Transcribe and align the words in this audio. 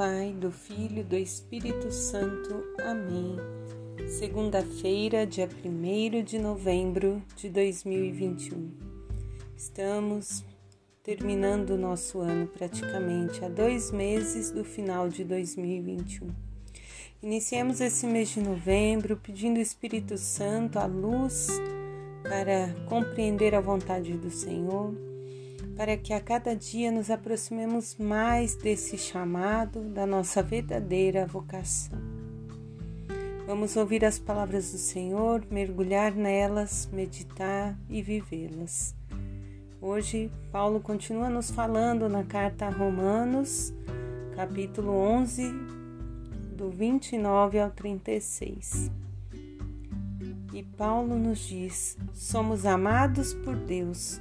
Pai, 0.00 0.32
do 0.32 0.50
Filho 0.50 1.00
e 1.00 1.04
do 1.04 1.14
Espírito 1.14 1.92
Santo. 1.92 2.64
Amém. 2.82 3.36
Segunda-feira, 4.08 5.26
dia 5.26 5.46
1 5.46 6.24
de 6.24 6.38
novembro 6.38 7.22
de 7.36 7.50
2021. 7.50 8.70
Estamos 9.54 10.42
terminando 11.02 11.72
o 11.72 11.76
nosso 11.76 12.18
ano 12.18 12.46
praticamente, 12.46 13.44
há 13.44 13.48
dois 13.50 13.92
meses 13.92 14.50
do 14.50 14.64
final 14.64 15.06
de 15.06 15.22
2021. 15.22 16.28
Iniciemos 17.22 17.82
esse 17.82 18.06
mês 18.06 18.30
de 18.30 18.40
novembro 18.40 19.18
pedindo 19.18 19.58
o 19.58 19.62
Espírito 19.62 20.16
Santo 20.16 20.78
a 20.78 20.86
luz 20.86 21.48
para 22.22 22.74
compreender 22.88 23.54
a 23.54 23.60
vontade 23.60 24.14
do 24.14 24.30
Senhor 24.30 25.09
para 25.76 25.96
que 25.96 26.12
a 26.12 26.20
cada 26.20 26.54
dia 26.54 26.90
nos 26.90 27.10
aproximemos 27.10 27.96
mais 27.96 28.54
desse 28.54 28.98
chamado 28.98 29.80
da 29.90 30.06
nossa 30.06 30.42
verdadeira 30.42 31.26
vocação. 31.26 31.98
Vamos 33.46 33.76
ouvir 33.76 34.04
as 34.04 34.18
palavras 34.18 34.70
do 34.70 34.78
Senhor, 34.78 35.44
mergulhar 35.50 36.14
nelas, 36.14 36.88
meditar 36.92 37.76
e 37.88 38.00
vivê-las. 38.00 38.94
Hoje, 39.80 40.30
Paulo 40.52 40.78
continua 40.78 41.28
nos 41.28 41.50
falando 41.50 42.08
na 42.08 42.22
carta 42.22 42.66
a 42.66 42.70
Romanos, 42.70 43.72
capítulo 44.36 44.92
11, 44.92 45.50
do 46.56 46.70
29 46.70 47.58
ao 47.58 47.70
36. 47.70 48.90
E 50.52 50.62
Paulo 50.62 51.16
nos 51.18 51.38
diz: 51.40 51.96
somos 52.12 52.66
amados 52.66 53.32
por 53.32 53.56
Deus 53.56 54.20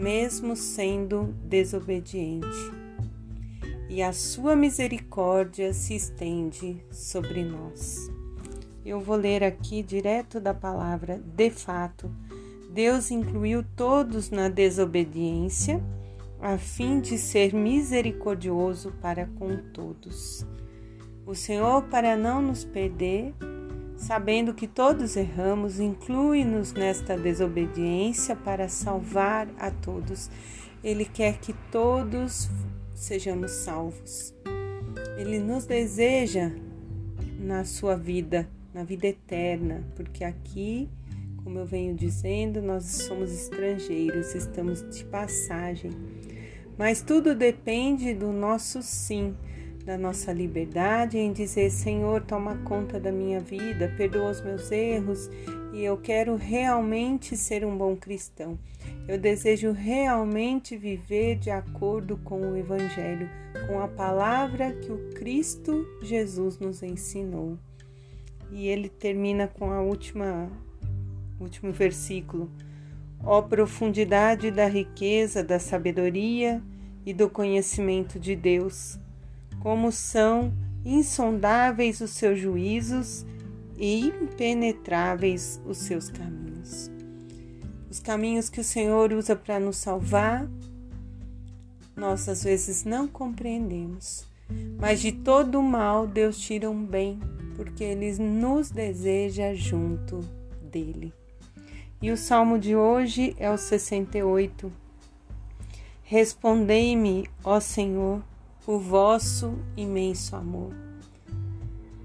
mesmo 0.00 0.56
sendo 0.56 1.34
desobediente, 1.44 2.48
e 3.86 4.02
a 4.02 4.14
sua 4.14 4.56
misericórdia 4.56 5.74
se 5.74 5.94
estende 5.94 6.82
sobre 6.90 7.44
nós. 7.44 8.10
Eu 8.82 8.98
vou 8.98 9.16
ler 9.16 9.44
aqui 9.44 9.82
direto 9.82 10.40
da 10.40 10.54
palavra 10.54 11.18
de 11.18 11.50
fato. 11.50 12.10
Deus 12.72 13.10
incluiu 13.10 13.62
todos 13.76 14.30
na 14.30 14.48
desobediência, 14.48 15.82
a 16.40 16.56
fim 16.56 16.98
de 16.98 17.18
ser 17.18 17.52
misericordioso 17.52 18.94
para 19.02 19.26
com 19.26 19.54
todos. 19.74 20.46
O 21.26 21.34
Senhor, 21.34 21.82
para 21.88 22.16
não 22.16 22.40
nos 22.40 22.64
perder, 22.64 23.34
sabendo 24.00 24.54
que 24.54 24.66
todos 24.66 25.14
erramos, 25.14 25.78
inclui-nos 25.78 26.72
nesta 26.72 27.18
desobediência 27.18 28.34
para 28.34 28.66
salvar 28.66 29.46
a 29.58 29.70
todos. 29.70 30.30
Ele 30.82 31.04
quer 31.04 31.38
que 31.38 31.52
todos 31.70 32.48
sejamos 32.94 33.50
salvos. 33.50 34.34
Ele 35.18 35.38
nos 35.38 35.66
deseja 35.66 36.50
na 37.38 37.64
sua 37.64 37.94
vida, 37.94 38.48
na 38.72 38.84
vida 38.84 39.06
eterna, 39.06 39.84
porque 39.94 40.24
aqui, 40.24 40.88
como 41.44 41.58
eu 41.58 41.66
venho 41.66 41.94
dizendo, 41.94 42.62
nós 42.62 42.84
somos 42.84 43.30
estrangeiros, 43.30 44.34
estamos 44.34 44.82
de 44.96 45.04
passagem. 45.04 45.90
Mas 46.78 47.02
tudo 47.02 47.34
depende 47.34 48.14
do 48.14 48.32
nosso 48.32 48.82
sim 48.82 49.36
da 49.84 49.96
nossa 49.96 50.32
liberdade 50.32 51.18
em 51.18 51.32
dizer: 51.32 51.70
Senhor, 51.70 52.22
toma 52.22 52.56
conta 52.64 52.98
da 53.00 53.10
minha 53.10 53.40
vida, 53.40 53.92
perdoa 53.96 54.30
os 54.30 54.40
meus 54.42 54.70
erros 54.70 55.30
e 55.72 55.82
eu 55.84 55.96
quero 55.96 56.36
realmente 56.36 57.36
ser 57.36 57.64
um 57.64 57.76
bom 57.76 57.96
cristão. 57.96 58.58
Eu 59.06 59.18
desejo 59.18 59.72
realmente 59.72 60.76
viver 60.76 61.36
de 61.36 61.50
acordo 61.50 62.16
com 62.18 62.40
o 62.40 62.56
Evangelho, 62.56 63.28
com 63.66 63.80
a 63.80 63.88
palavra 63.88 64.72
que 64.72 64.90
o 64.92 65.10
Cristo 65.14 65.86
Jesus 66.02 66.58
nos 66.58 66.82
ensinou. 66.82 67.58
E 68.50 68.66
ele 68.66 68.88
termina 68.88 69.46
com 69.46 69.70
a 69.70 69.80
última 69.80 70.50
último 71.38 71.72
versículo. 71.72 72.50
Ó 73.22 73.38
oh, 73.38 73.42
profundidade 73.42 74.50
da 74.50 74.66
riqueza, 74.66 75.42
da 75.42 75.58
sabedoria 75.58 76.62
e 77.04 77.12
do 77.12 77.28
conhecimento 77.28 78.18
de 78.18 78.34
Deus 78.34 78.98
como 79.60 79.92
são 79.92 80.52
insondáveis 80.84 82.00
os 82.00 82.10
seus 82.10 82.38
juízos 82.38 83.24
e 83.76 84.06
impenetráveis 84.08 85.60
os 85.64 85.78
seus 85.78 86.10
caminhos. 86.10 86.90
Os 87.90 88.00
caminhos 88.00 88.48
que 88.48 88.60
o 88.60 88.64
Senhor 88.64 89.12
usa 89.12 89.36
para 89.36 89.60
nos 89.60 89.76
salvar, 89.76 90.48
nós 91.96 92.28
às 92.28 92.44
vezes 92.44 92.84
não 92.84 93.06
compreendemos, 93.06 94.26
mas 94.78 95.00
de 95.00 95.12
todo 95.12 95.58
o 95.58 95.62
mal 95.62 96.06
Deus 96.06 96.38
tira 96.38 96.70
um 96.70 96.84
bem, 96.84 97.18
porque 97.56 97.84
Ele 97.84 98.16
nos 98.18 98.70
deseja 98.70 99.54
junto 99.54 100.20
dele. 100.62 101.12
E 102.00 102.10
o 102.10 102.16
salmo 102.16 102.58
de 102.58 102.74
hoje 102.74 103.34
é 103.38 103.50
o 103.50 103.58
68. 103.58 104.72
Respondei-me, 106.02 107.28
ó 107.44 107.60
Senhor, 107.60 108.22
o 108.70 108.78
vosso 108.78 109.58
imenso 109.76 110.36
amor. 110.36 110.72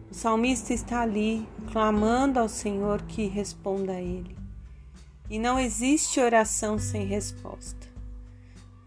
O 0.09 0.13
salmista 0.15 0.73
está 0.73 1.01
ali 1.01 1.47
clamando 1.71 2.39
ao 2.39 2.49
Senhor 2.49 3.03
que 3.03 3.27
responda 3.27 3.91
a 3.91 4.01
ele. 4.01 4.35
E 5.29 5.37
não 5.37 5.59
existe 5.59 6.19
oração 6.19 6.79
sem 6.79 7.05
resposta. 7.05 7.87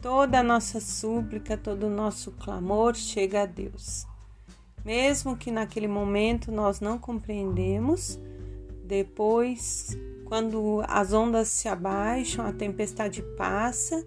Toda 0.02 0.40
a 0.40 0.42
nossa 0.42 0.80
súplica, 0.80 1.56
todo 1.56 1.84
o 1.84 1.90
nosso 1.90 2.32
clamor 2.32 2.96
chega 2.96 3.42
a 3.42 3.46
Deus. 3.46 4.04
Mesmo 4.84 5.36
que 5.36 5.52
naquele 5.52 5.86
momento 5.86 6.50
nós 6.50 6.80
não 6.80 6.98
compreendemos, 6.98 8.18
depois, 8.84 9.96
quando 10.24 10.82
as 10.88 11.12
ondas 11.12 11.46
se 11.46 11.68
abaixam, 11.68 12.44
a 12.44 12.52
tempestade 12.52 13.22
passa, 13.36 14.04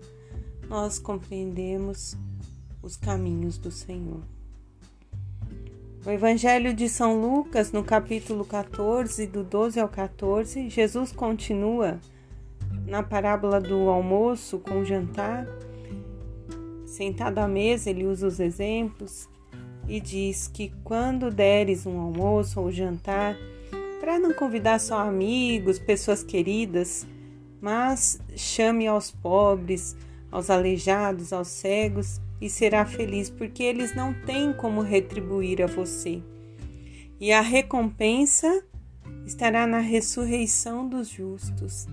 nós 0.67 0.99
compreendemos 0.99 2.17
os 2.81 2.97
caminhos 2.97 3.57
do 3.57 3.71
Senhor. 3.71 4.21
No 6.03 6.11
Evangelho 6.11 6.73
de 6.73 6.89
São 6.89 7.21
Lucas, 7.21 7.71
no 7.71 7.83
capítulo 7.83 8.43
14, 8.43 9.27
do 9.27 9.43
12 9.43 9.79
ao 9.79 9.87
14, 9.87 10.67
Jesus 10.67 11.11
continua 11.11 11.99
na 12.87 13.03
parábola 13.03 13.61
do 13.61 13.87
almoço 13.87 14.57
com 14.57 14.79
o 14.79 14.85
jantar. 14.85 15.45
Sentado 16.87 17.37
à 17.37 17.47
mesa, 17.47 17.91
ele 17.91 18.07
usa 18.07 18.25
os 18.25 18.39
exemplos 18.39 19.29
e 19.87 19.99
diz 19.99 20.47
que 20.47 20.73
quando 20.83 21.29
deres 21.29 21.85
um 21.85 21.99
almoço 21.99 22.59
ou 22.59 22.71
jantar, 22.71 23.35
para 23.99 24.17
não 24.17 24.33
convidar 24.33 24.79
só 24.79 24.97
amigos, 24.99 25.77
pessoas 25.77 26.23
queridas, 26.23 27.05
mas 27.61 28.19
chame 28.35 28.87
aos 28.87 29.11
pobres, 29.11 29.95
aos 30.31 30.49
aleijados, 30.49 31.31
aos 31.31 31.47
cegos 31.47 32.19
e 32.41 32.49
será 32.49 32.83
feliz, 32.85 33.29
porque 33.29 33.61
eles 33.61 33.95
não 33.95 34.13
têm 34.13 34.51
como 34.51 34.81
retribuir 34.81 35.61
a 35.61 35.67
você. 35.67 36.21
E 37.19 37.31
a 37.31 37.39
recompensa 37.39 38.63
estará 39.25 39.67
na 39.67 39.79
ressurreição 39.79 40.89
dos 40.89 41.07
justos. 41.07 41.85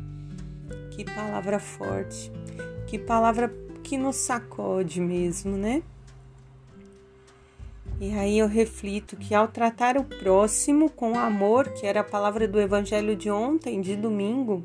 Que 0.91 1.05
palavra 1.05 1.59
forte, 1.59 2.33
que 2.87 2.99
palavra 2.99 3.55
que 3.85 3.99
nos 3.99 4.17
sacode 4.17 5.01
mesmo, 5.01 5.57
né? 5.57 5.83
E 8.01 8.13
aí 8.13 8.39
eu 8.39 8.47
reflito 8.47 9.17
que 9.17 9.35
ao 9.35 9.49
tratar 9.49 9.97
o 9.97 10.05
próximo 10.05 10.89
com 10.89 11.19
amor, 11.19 11.69
que 11.71 11.85
era 11.85 12.01
a 12.01 12.05
palavra 12.05 12.47
do 12.47 12.61
evangelho 12.61 13.17
de 13.17 13.29
ontem, 13.29 13.81
de 13.81 13.97
domingo, 13.97 14.65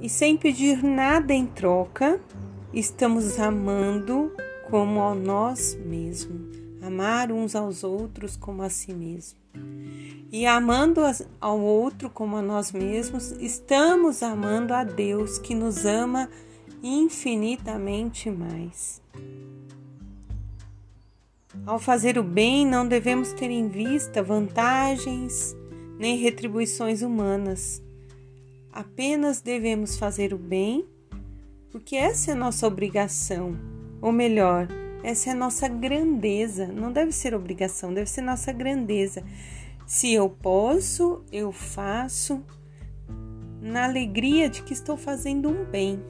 e 0.00 0.08
sem 0.08 0.36
pedir 0.36 0.82
nada 0.82 1.34
em 1.34 1.44
troca, 1.46 2.18
estamos 2.72 3.38
amando 3.38 4.32
como 4.70 5.02
a 5.02 5.14
nós 5.14 5.76
mesmos, 5.84 6.56
amar 6.80 7.32
uns 7.32 7.56
aos 7.56 7.82
outros 7.82 8.36
como 8.36 8.62
a 8.62 8.70
si 8.70 8.94
mesmo. 8.94 9.38
E 10.30 10.46
amando 10.46 11.00
ao 11.40 11.60
outro 11.60 12.08
como 12.08 12.36
a 12.36 12.42
nós 12.42 12.70
mesmos, 12.70 13.32
estamos 13.32 14.22
amando 14.22 14.72
a 14.72 14.84
Deus 14.84 15.38
que 15.38 15.54
nos 15.54 15.84
ama 15.84 16.30
infinitamente 16.82 18.30
mais. 18.30 19.02
Ao 21.66 21.80
fazer 21.80 22.16
o 22.16 22.22
bem, 22.22 22.64
não 22.64 22.86
devemos 22.86 23.32
ter 23.32 23.50
em 23.50 23.68
vista 23.68 24.22
vantagens 24.22 25.56
nem 25.98 26.16
retribuições 26.16 27.02
humanas. 27.02 27.82
Apenas 28.72 29.40
devemos 29.40 29.98
fazer 29.98 30.32
o 30.32 30.38
bem 30.38 30.86
porque 31.70 31.96
essa 31.96 32.30
é 32.30 32.34
a 32.34 32.36
nossa 32.36 32.66
obrigação, 32.66 33.56
ou 34.00 34.10
melhor, 34.10 34.66
essa 35.02 35.30
é 35.30 35.32
a 35.32 35.36
nossa 35.36 35.68
grandeza. 35.68 36.66
Não 36.66 36.92
deve 36.92 37.12
ser 37.12 37.34
obrigação, 37.34 37.92
deve 37.92 38.08
ser 38.08 38.22
nossa 38.22 38.52
grandeza. 38.52 39.22
Se 39.86 40.12
eu 40.12 40.28
posso, 40.28 41.24
eu 41.32 41.50
faço 41.52 42.42
na 43.60 43.84
alegria 43.84 44.48
de 44.48 44.62
que 44.62 44.72
estou 44.72 44.96
fazendo 44.96 45.48
um 45.48 45.64
bem. 45.64 46.02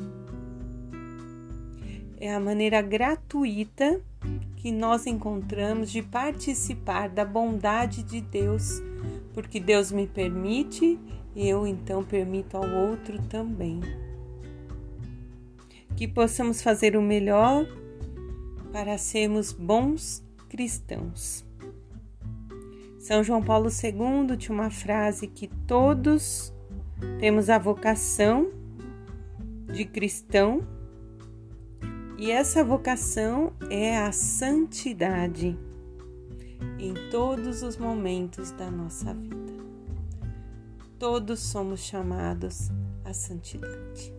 É 2.19 2.35
a 2.35 2.41
maneira 2.41 2.83
gratuita 2.83 4.01
que 4.57 4.71
nós 4.71 5.07
encontramos 5.07 5.91
de 5.91 6.03
participar 6.03 7.09
da 7.09 7.25
bondade 7.25 8.03
de 8.03 8.21
Deus, 8.21 8.83
porque 9.33 9.59
Deus 9.59 9.91
me 9.91 10.07
permite, 10.07 10.99
eu 11.35 11.67
então 11.67 12.05
permito 12.05 12.57
ao 12.57 12.69
outro 12.69 13.19
também. 13.23 13.81
Que 16.01 16.09
possamos 16.09 16.63
fazer 16.63 16.97
o 16.97 17.03
melhor 17.03 17.67
para 18.73 18.97
sermos 18.97 19.53
bons 19.53 20.25
cristãos. 20.49 21.45
São 22.99 23.23
João 23.23 23.43
Paulo 23.43 23.69
II 23.69 24.35
tinha 24.39 24.55
uma 24.55 24.71
frase 24.71 25.27
que 25.27 25.47
todos 25.47 26.55
temos 27.19 27.51
a 27.51 27.59
vocação 27.59 28.51
de 29.71 29.85
cristão 29.85 30.67
e 32.17 32.31
essa 32.31 32.65
vocação 32.65 33.53
é 33.69 33.99
a 33.99 34.11
santidade 34.11 35.55
em 36.79 36.95
todos 37.11 37.63
os 37.63 37.77
momentos 37.77 38.53
da 38.53 38.71
nossa 38.71 39.13
vida. 39.13 39.53
Todos 40.99 41.41
somos 41.41 41.81
chamados 41.81 42.71
à 43.05 43.13
santidade. 43.13 44.19